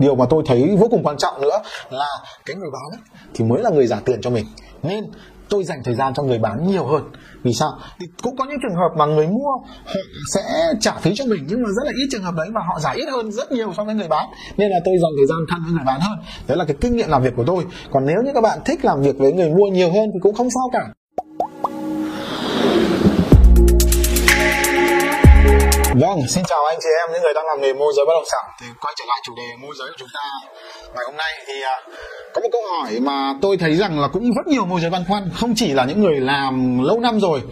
[0.00, 2.08] điều mà tôi thấy vô cùng quan trọng nữa là
[2.46, 4.44] cái người bán ấy, thì mới là người trả tiền cho mình.
[4.82, 5.04] Nên
[5.48, 7.02] tôi dành thời gian cho người bán nhiều hơn.
[7.42, 7.70] Vì sao?
[8.00, 9.68] Thì cũng có những trường hợp mà người mua họ
[10.34, 10.42] sẽ
[10.80, 12.90] trả phí cho mình nhưng mà rất là ít trường hợp đấy và họ trả
[12.90, 14.26] ít hơn rất nhiều so với người bán.
[14.56, 16.18] Nên là tôi dành thời gian thân với người bán hơn.
[16.46, 17.64] Đấy là cái kinh nghiệm làm việc của tôi.
[17.90, 20.34] Còn nếu như các bạn thích làm việc với người mua nhiều hơn thì cũng
[20.34, 20.86] không sao cả.
[26.16, 28.28] Vâng, xin chào anh chị em những người đang làm nghề môi giới bất động
[28.32, 28.44] sản.
[28.60, 30.20] Thì quay trở lại chủ đề môi giới của chúng ta
[30.94, 31.76] ngày hôm nay thì à,
[32.34, 35.04] có một câu hỏi mà tôi thấy rằng là cũng rất nhiều môi giới băn
[35.08, 35.30] khoăn.
[35.34, 37.42] Không chỉ là những người làm lâu năm rồi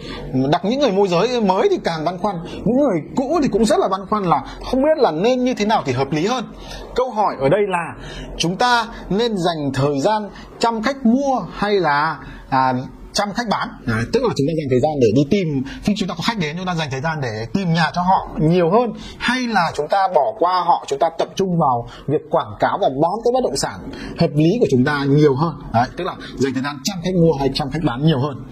[0.51, 2.35] đặc những người môi giới mới thì càng băn khoăn.
[2.65, 5.53] Những người cũ thì cũng rất là băn khoăn là không biết là nên như
[5.53, 6.53] thế nào thì hợp lý hơn.
[6.95, 11.73] Câu hỏi ở đây là chúng ta nên dành thời gian chăm khách mua hay
[11.73, 12.17] là
[12.49, 12.73] à,
[13.15, 13.67] trăm khách bán.
[13.87, 15.47] À, tức là chúng ta dành thời gian để đi tìm
[15.83, 18.01] khi chúng ta có khách đến chúng ta dành thời gian để tìm nhà cho
[18.01, 21.87] họ nhiều hơn hay là chúng ta bỏ qua họ chúng ta tập trung vào
[22.07, 23.77] việc quảng cáo và bán cái bất động sản
[24.19, 25.53] hợp lý của chúng ta nhiều hơn.
[25.73, 28.45] Đấy, tức là dành thời gian trăm khách mua hay trăm khách bán nhiều hơn.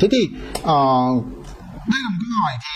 [0.00, 0.18] Thế thì
[0.58, 1.24] uh,
[1.92, 2.74] đây là một câu hỏi thì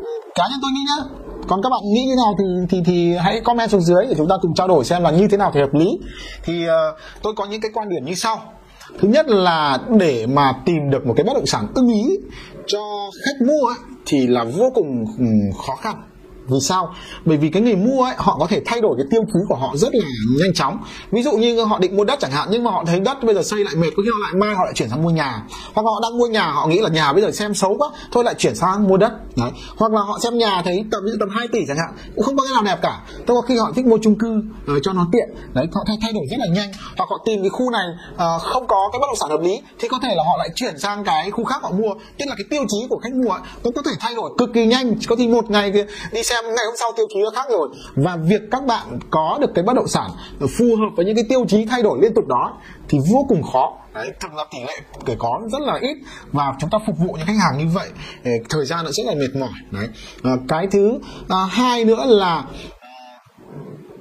[0.00, 1.04] uh, cá nhân tôi nghĩ nhá.
[1.48, 4.28] Còn các bạn nghĩ như nào thì thì thì hãy comment xuống dưới để chúng
[4.28, 5.98] ta cùng trao đổi xem là như thế nào thì hợp lý.
[6.44, 6.72] Thì uh,
[7.22, 8.42] tôi có những cái quan điểm như sau
[8.98, 12.18] thứ nhất là để mà tìm được một cái bất động sản ưng ý
[12.66, 15.24] cho khách mua ấy, thì là vô cùng ừ,
[15.66, 16.02] khó khăn
[16.48, 16.94] vì sao?
[17.24, 19.54] Bởi vì cái người mua ấy họ có thể thay đổi cái tiêu chí của
[19.54, 20.04] họ rất là
[20.40, 20.78] nhanh chóng.
[21.10, 23.34] Ví dụ như họ định mua đất chẳng hạn nhưng mà họ thấy đất bây
[23.34, 25.42] giờ xây lại mệt có khi họ lại mai họ lại chuyển sang mua nhà.
[25.74, 28.24] Hoặc họ đang mua nhà họ nghĩ là nhà bây giờ xem xấu quá thôi
[28.24, 29.12] lại chuyển sang mua đất.
[29.36, 29.50] Đấy.
[29.76, 32.44] Hoặc là họ xem nhà thấy tầm tầm 2 tỷ chẳng hạn cũng không có
[32.44, 33.00] cái nào đẹp cả.
[33.26, 34.42] Tôi có khi họ thích mua chung cư
[34.76, 36.72] uh, cho nó tiện đấy họ thay, thay đổi rất là nhanh.
[36.96, 39.60] Hoặc họ tìm cái khu này uh, không có cái bất động sản hợp lý
[39.78, 41.94] thì có thể là họ lại chuyển sang cái khu khác họ mua.
[42.18, 44.66] Tức là cái tiêu chí của khách mua ấy, có thể thay đổi cực kỳ
[44.66, 44.94] nhanh.
[45.08, 45.72] Có khi một ngày
[46.12, 47.68] đi xem xem ngày hôm sau tiêu chí nó khác rồi.
[47.94, 50.10] Và việc các bạn có được cái bất động sản
[50.58, 53.42] phù hợp với những cái tiêu chí thay đổi liên tục đó thì vô cùng
[53.52, 53.72] khó.
[53.94, 55.96] Đấy thường là tỷ lệ kể có rất là ít
[56.32, 57.88] và chúng ta phục vụ những khách hàng như vậy
[58.24, 59.58] ờ, thời gian nó rất là mệt mỏi.
[59.70, 59.88] Đấy.
[60.22, 62.44] À, cái thứ à, hai nữa là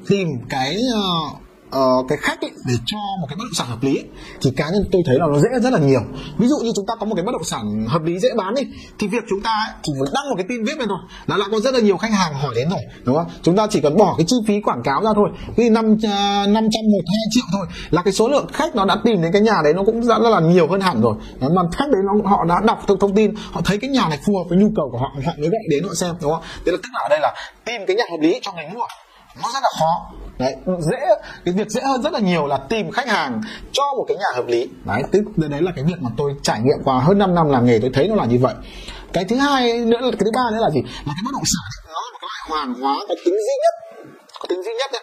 [0.09, 1.42] tìm cái uh,
[1.79, 4.05] uh, cái khách ấy, để cho một cái bất động sản hợp lý ấy,
[4.41, 6.01] thì cá nhân tôi thấy là nó dễ rất là nhiều.
[6.37, 8.55] Ví dụ như chúng ta có một cái bất động sản hợp lý dễ bán
[8.55, 8.63] đi
[8.99, 10.97] thì việc chúng ta ấy, chỉ đăng một cái tin viết lên thôi.
[11.25, 13.25] Là đã có rất là nhiều khách hàng hỏi đến rồi đúng không?
[13.41, 16.47] Chúng ta chỉ cần bỏ cái chi phí quảng cáo ra thôi khi năm ờ,
[16.47, 19.31] năm trăm một hai triệu thôi là cái số lượng khách nó đã tìm đến
[19.31, 21.15] cái nhà đấy nó cũng rất là nhiều hơn hẳn rồi.
[21.39, 24.19] Mà khách đấy nó họ đã đọc thông, thông tin họ thấy cái nhà này
[24.25, 26.43] phù hợp với nhu cầu của họ họ mới gọi đến họ xem đúng không?
[26.65, 27.33] Thế là tức là ở đây là
[27.65, 28.85] tìm cái nhà hợp lý cho người mua
[29.41, 30.11] nó rất là khó.
[30.39, 30.55] Đấy
[30.91, 30.97] dễ
[31.45, 34.25] cái việc dễ hơn rất là nhiều là tìm khách hàng cho một cái nhà
[34.35, 34.69] hợp lý.
[34.85, 37.65] Đấy tức đấy là cái việc mà tôi trải nghiệm qua hơn 5 năm làm
[37.65, 38.53] nghề tôi thấy nó là như vậy.
[39.13, 40.81] Cái thứ hai nữa là cái thứ ba nữa là gì?
[40.81, 41.65] Là cái bất động sản.
[41.93, 44.05] Nó là một cái loại hoàn hóa có tính duy nhất.
[44.39, 45.01] Có tính duy nhất đấy.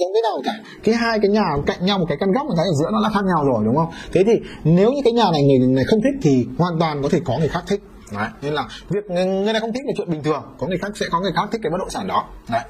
[0.00, 0.52] giống cái nào cả.
[0.84, 3.00] Cái hai cái nhà cạnh nhau một cái căn góc một cái ở giữa nó
[3.00, 3.90] là khác nhau rồi đúng không?
[4.12, 4.32] Thế thì
[4.64, 7.38] nếu như cái nhà này người này không thích thì hoàn toàn có thể có
[7.38, 7.80] người khác thích.
[8.12, 8.28] Đấy.
[8.42, 10.42] nên là việc người, người này không thích là chuyện bình thường.
[10.58, 12.24] Có người khác sẽ có người khác thích cái bất động sản đó.
[12.48, 12.62] Đấy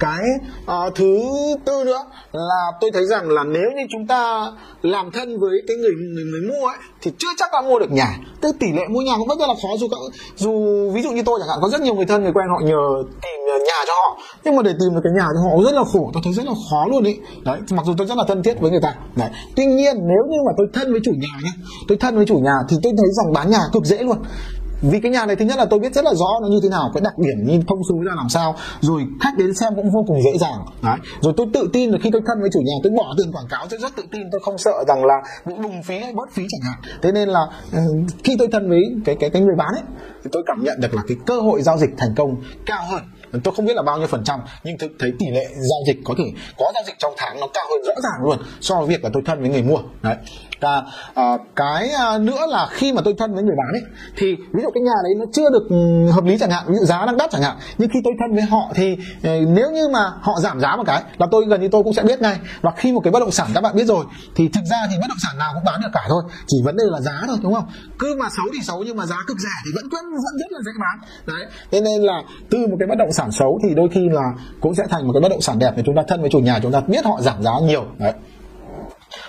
[0.00, 0.22] cái
[0.62, 1.20] uh, thứ
[1.64, 4.52] tư nữa là tôi thấy rằng là nếu như chúng ta
[4.82, 7.92] làm thân với cái người người, người mua ấy thì chưa chắc đã mua được
[7.92, 8.18] nhà.
[8.40, 9.68] Tức tỷ lệ mua nhà cũng rất là khó.
[9.78, 9.88] Dù
[10.36, 10.50] dù
[10.94, 13.10] ví dụ như tôi chẳng hạn có rất nhiều người thân người quen họ nhờ
[13.22, 14.18] tìm nhà cho họ.
[14.44, 16.10] Nhưng mà để tìm được cái nhà cho họ rất là khổ.
[16.14, 17.16] Tôi thấy rất là khó luôn ý.
[17.44, 18.94] Đấy mặc dù tôi rất là thân thiết với người ta.
[19.16, 21.50] Đấy tuy nhiên nếu như mà tôi thân với chủ nhà nhé
[21.88, 24.18] tôi thân với chủ nhà thì tôi thấy rằng bán nhà cực dễ luôn
[24.82, 26.68] vì cái nhà này thứ nhất là tôi biết rất là rõ nó như thế
[26.68, 28.54] nào, cái đặc điểm như thông số ra làm sao.
[28.80, 30.58] Rồi khách đến xem cũng vô cùng dễ dàng.
[30.82, 30.96] Đấy.
[31.20, 33.46] Rồi tôi tự tin là khi tôi thân với chủ nhà, tôi bỏ tiền quảng
[33.50, 35.14] cáo, tôi rất tự tin, tôi không sợ rằng là
[35.46, 36.98] bị bùng phí hay bớt phí chẳng hạn.
[37.02, 37.78] Thế nên là ừ,
[38.24, 39.82] khi tôi thân với cái cái cái người bán ấy
[40.24, 43.02] thì tôi cảm nhận được là cái cơ hội giao dịch thành công cao hơn.
[43.44, 45.96] Tôi không biết là bao nhiêu phần trăm nhưng tôi thấy tỷ lệ giao dịch
[46.04, 46.24] có thể
[46.58, 49.10] có giao dịch trong tháng nó cao hơn rõ ràng luôn so với việc là
[49.12, 49.78] tôi thân với người mua.
[50.02, 50.16] Đấy.
[50.60, 50.82] Và
[51.14, 53.82] à, cái à, nữa là khi mà tôi thân với người bán ấy
[54.16, 56.74] thì ví dụ cái nhà đấy nó chưa được ừ, hợp lý chẳng hạn ví
[56.80, 59.70] dụ giá đang đắt chẳng hạn nhưng khi tôi thân với họ thì ừ, nếu
[59.70, 62.20] như mà họ giảm giá một cái là tôi gần như tôi cũng sẽ biết
[62.20, 62.38] ngay.
[62.60, 64.04] Và khi một cái bất động sản các bạn biết rồi
[64.36, 66.76] thì thực ra thì bất động sản nào cũng bán được cả thôi chỉ vấn
[66.76, 67.66] đề là giá thôi đúng không?
[67.98, 70.52] Cứ mà xấu thì xấu nhưng mà giá cực rẻ thì vẫn vẫn vẫn rất
[70.52, 71.10] là dễ bán.
[71.26, 71.46] Đấy.
[71.70, 74.74] Thế nên là từ một cái bất động sản xấu thì đôi khi là cũng
[74.74, 76.58] sẽ thành một cái bất động sản đẹp để chúng ta thân với chủ nhà,
[76.62, 77.84] chúng ta biết họ giảm giá nhiều.
[77.98, 78.12] Đấy.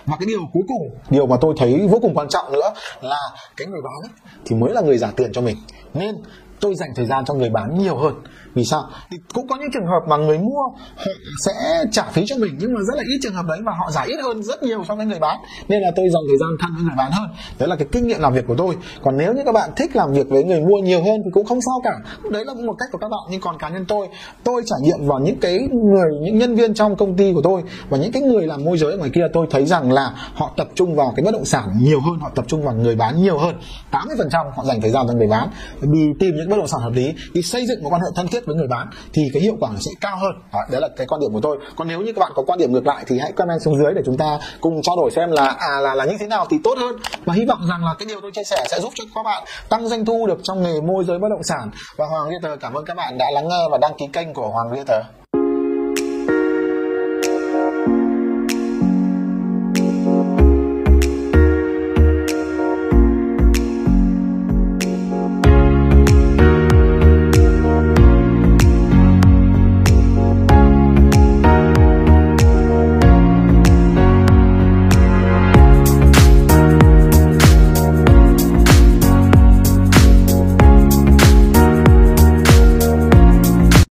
[0.05, 3.19] Và cái điều cuối cùng, điều mà tôi thấy vô cùng quan trọng nữa là
[3.57, 4.11] cái người bán
[4.45, 5.57] thì mới là người giả tiền cho mình.
[5.93, 6.15] Nên
[6.63, 8.13] tôi dành thời gian cho người bán nhiều hơn.
[8.55, 8.83] Vì sao?
[9.11, 10.61] Thì cũng có những trường hợp mà người mua
[10.95, 11.11] họ
[11.45, 13.91] sẽ trả phí cho mình, nhưng mà rất là ít trường hợp đấy và họ
[13.91, 15.37] giải ít hơn rất nhiều so với người bán.
[15.67, 17.27] Nên là tôi dành thời gian thân với người bán hơn.
[17.59, 18.77] Đấy là cái kinh nghiệm làm việc của tôi.
[19.03, 21.45] Còn nếu như các bạn thích làm việc với người mua nhiều hơn thì cũng
[21.45, 21.93] không sao cả.
[22.31, 23.19] Đấy là một cách của các bạn.
[23.29, 24.07] Nhưng còn cá nhân tôi
[24.43, 27.61] tôi trải nghiệm vào những cái người, những nhân viên trong công ty của tôi
[27.89, 30.51] và những cái người làm môi giới ở ngoài kia, tôi thấy rằng là họ
[30.57, 33.21] tập trung vào cái bất động sản nhiều hơn, họ tập trung vào người bán
[33.21, 33.55] nhiều hơn.
[33.91, 35.49] 80% họ dành thời gian cho người bán.
[35.81, 38.27] Đi tìm những bất động sản hợp lý thì xây dựng một quan hệ thân
[38.27, 40.31] thiết với người bán thì cái hiệu quả sẽ cao hơn.
[40.53, 41.57] Đó, đấy là cái quan điểm của tôi.
[41.75, 43.93] Còn nếu như các bạn có quan điểm ngược lại thì hãy comment xuống dưới
[43.95, 46.57] để chúng ta cùng trao đổi xem là à là là như thế nào thì
[46.63, 46.95] tốt hơn.
[47.25, 49.43] Và hy vọng rằng là cái điều tôi chia sẻ sẽ giúp cho các bạn
[49.69, 51.71] tăng doanh thu được trong nghề môi giới bất động sản.
[51.97, 54.49] Và Hoàng Realtor cảm ơn các bạn đã lắng nghe và đăng ký kênh của
[54.49, 55.22] Hoàng Realtor